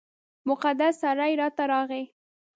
مقدس 0.49 0.93
سړی 1.03 1.31
راته 1.41 1.63
راغی. 1.71 2.03